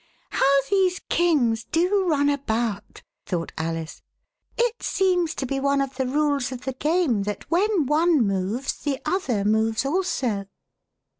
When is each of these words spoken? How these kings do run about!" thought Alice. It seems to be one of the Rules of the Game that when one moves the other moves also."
How 0.31 0.51
these 0.71 0.99
kings 1.09 1.63
do 1.63 2.07
run 2.09 2.27
about!" 2.27 3.03
thought 3.27 3.51
Alice. 3.55 4.01
It 4.57 4.81
seems 4.81 5.35
to 5.35 5.45
be 5.45 5.59
one 5.59 5.79
of 5.79 5.97
the 5.97 6.07
Rules 6.07 6.51
of 6.51 6.61
the 6.61 6.73
Game 6.73 7.21
that 7.25 7.51
when 7.51 7.85
one 7.85 8.25
moves 8.25 8.79
the 8.79 8.99
other 9.05 9.45
moves 9.45 9.85
also." 9.85 10.47